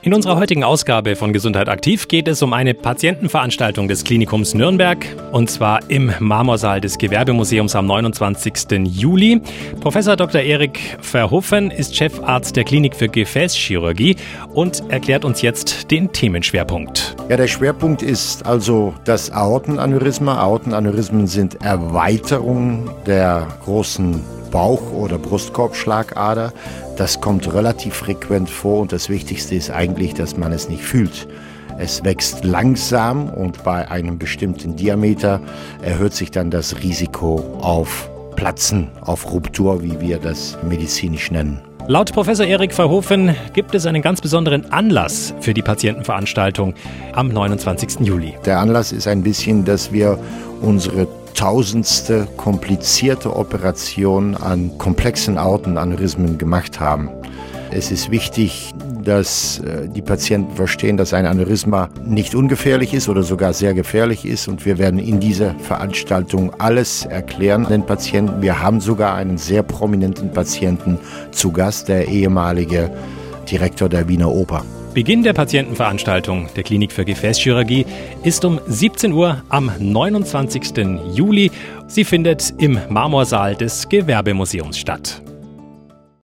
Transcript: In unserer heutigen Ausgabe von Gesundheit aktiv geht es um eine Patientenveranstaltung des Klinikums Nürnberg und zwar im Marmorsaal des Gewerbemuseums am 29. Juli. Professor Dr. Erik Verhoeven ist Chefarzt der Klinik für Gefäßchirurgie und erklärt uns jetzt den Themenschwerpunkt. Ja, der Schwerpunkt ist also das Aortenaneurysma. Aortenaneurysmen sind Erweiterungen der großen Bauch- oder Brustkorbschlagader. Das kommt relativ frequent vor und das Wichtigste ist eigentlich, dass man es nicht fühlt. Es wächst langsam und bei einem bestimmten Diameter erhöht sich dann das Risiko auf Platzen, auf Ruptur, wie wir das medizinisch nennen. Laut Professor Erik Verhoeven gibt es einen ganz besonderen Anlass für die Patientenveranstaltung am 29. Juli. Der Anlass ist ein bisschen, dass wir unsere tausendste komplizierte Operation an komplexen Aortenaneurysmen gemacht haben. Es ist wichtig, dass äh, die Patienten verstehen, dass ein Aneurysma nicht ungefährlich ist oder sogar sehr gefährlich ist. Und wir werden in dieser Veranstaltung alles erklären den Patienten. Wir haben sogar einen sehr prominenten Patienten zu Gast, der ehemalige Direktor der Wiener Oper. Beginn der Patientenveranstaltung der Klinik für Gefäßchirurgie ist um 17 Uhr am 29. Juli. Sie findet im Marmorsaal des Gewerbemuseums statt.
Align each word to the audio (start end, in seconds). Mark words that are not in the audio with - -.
In 0.00 0.14
unserer 0.14 0.36
heutigen 0.36 0.62
Ausgabe 0.62 1.16
von 1.16 1.32
Gesundheit 1.32 1.68
aktiv 1.68 2.06
geht 2.06 2.28
es 2.28 2.40
um 2.40 2.52
eine 2.52 2.72
Patientenveranstaltung 2.72 3.88
des 3.88 4.04
Klinikums 4.04 4.54
Nürnberg 4.54 5.04
und 5.32 5.50
zwar 5.50 5.90
im 5.90 6.12
Marmorsaal 6.20 6.80
des 6.80 6.98
Gewerbemuseums 6.98 7.74
am 7.74 7.86
29. 7.86 8.86
Juli. 8.86 9.40
Professor 9.80 10.14
Dr. 10.14 10.40
Erik 10.40 10.78
Verhoeven 11.00 11.72
ist 11.72 11.96
Chefarzt 11.96 12.54
der 12.54 12.62
Klinik 12.62 12.94
für 12.94 13.08
Gefäßchirurgie 13.08 14.14
und 14.54 14.84
erklärt 14.88 15.24
uns 15.24 15.42
jetzt 15.42 15.90
den 15.90 16.12
Themenschwerpunkt. 16.12 17.16
Ja, 17.28 17.36
der 17.36 17.48
Schwerpunkt 17.48 18.00
ist 18.00 18.46
also 18.46 18.94
das 19.04 19.32
Aortenaneurysma. 19.32 20.38
Aortenaneurysmen 20.38 21.26
sind 21.26 21.60
Erweiterungen 21.64 22.88
der 23.04 23.48
großen 23.64 24.22
Bauch- 24.50 24.92
oder 24.92 25.18
Brustkorbschlagader. 25.18 26.52
Das 26.96 27.20
kommt 27.20 27.52
relativ 27.52 27.94
frequent 27.94 28.50
vor 28.50 28.80
und 28.80 28.92
das 28.92 29.08
Wichtigste 29.08 29.54
ist 29.54 29.70
eigentlich, 29.70 30.14
dass 30.14 30.36
man 30.36 30.52
es 30.52 30.68
nicht 30.68 30.82
fühlt. 30.82 31.28
Es 31.78 32.02
wächst 32.04 32.44
langsam 32.44 33.28
und 33.28 33.62
bei 33.62 33.88
einem 33.88 34.18
bestimmten 34.18 34.74
Diameter 34.76 35.40
erhöht 35.82 36.14
sich 36.14 36.30
dann 36.30 36.50
das 36.50 36.82
Risiko 36.82 37.36
auf 37.60 38.10
Platzen, 38.34 38.90
auf 39.00 39.30
Ruptur, 39.32 39.82
wie 39.82 40.00
wir 40.00 40.18
das 40.18 40.58
medizinisch 40.68 41.30
nennen. 41.30 41.67
Laut 41.90 42.12
Professor 42.12 42.44
Erik 42.44 42.74
Verhoeven 42.74 43.34
gibt 43.54 43.74
es 43.74 43.86
einen 43.86 44.02
ganz 44.02 44.20
besonderen 44.20 44.70
Anlass 44.70 45.32
für 45.40 45.54
die 45.54 45.62
Patientenveranstaltung 45.62 46.74
am 47.14 47.28
29. 47.28 48.00
Juli. 48.00 48.34
Der 48.44 48.58
Anlass 48.58 48.92
ist 48.92 49.08
ein 49.08 49.22
bisschen, 49.22 49.64
dass 49.64 49.90
wir 49.90 50.18
unsere 50.60 51.08
tausendste 51.34 52.28
komplizierte 52.36 53.34
Operation 53.34 54.36
an 54.36 54.76
komplexen 54.76 55.38
Aortenaneurysmen 55.38 56.36
gemacht 56.36 56.78
haben. 56.78 57.08
Es 57.70 57.90
ist 57.90 58.10
wichtig, 58.10 58.72
dass 59.04 59.58
äh, 59.60 59.88
die 59.88 60.00
Patienten 60.00 60.56
verstehen, 60.56 60.96
dass 60.96 61.12
ein 61.12 61.26
Aneurysma 61.26 61.90
nicht 62.04 62.34
ungefährlich 62.34 62.94
ist 62.94 63.08
oder 63.08 63.22
sogar 63.22 63.52
sehr 63.52 63.74
gefährlich 63.74 64.24
ist. 64.24 64.48
Und 64.48 64.64
wir 64.64 64.78
werden 64.78 64.98
in 64.98 65.20
dieser 65.20 65.54
Veranstaltung 65.56 66.52
alles 66.58 67.04
erklären 67.04 67.66
den 67.68 67.84
Patienten. 67.84 68.40
Wir 68.40 68.62
haben 68.62 68.80
sogar 68.80 69.14
einen 69.14 69.36
sehr 69.36 69.62
prominenten 69.62 70.32
Patienten 70.32 70.98
zu 71.30 71.52
Gast, 71.52 71.88
der 71.88 72.08
ehemalige 72.08 72.90
Direktor 73.50 73.88
der 73.88 74.08
Wiener 74.08 74.30
Oper. 74.30 74.64
Beginn 74.94 75.22
der 75.22 75.34
Patientenveranstaltung 75.34 76.48
der 76.56 76.64
Klinik 76.64 76.92
für 76.92 77.04
Gefäßchirurgie 77.04 77.86
ist 78.24 78.44
um 78.44 78.58
17 78.66 79.12
Uhr 79.12 79.42
am 79.48 79.70
29. 79.78 80.86
Juli. 81.12 81.50
Sie 81.86 82.04
findet 82.04 82.54
im 82.58 82.78
Marmorsaal 82.88 83.54
des 83.54 83.88
Gewerbemuseums 83.88 84.78
statt. 84.78 85.22